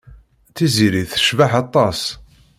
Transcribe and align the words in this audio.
Tiziri 0.55 1.03
tecbeḥ 1.11 1.51
aṭas. 1.63 2.01